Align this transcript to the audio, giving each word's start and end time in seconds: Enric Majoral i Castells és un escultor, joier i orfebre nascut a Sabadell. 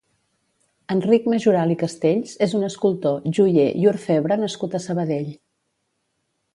Enric 0.93 1.27
Majoral 1.33 1.73
i 1.75 1.77
Castells 1.83 2.33
és 2.47 2.57
un 2.61 2.67
escultor, 2.71 3.21
joier 3.41 3.69
i 3.85 3.89
orfebre 3.95 4.41
nascut 4.47 4.75
a 4.81 4.85
Sabadell. 4.91 5.33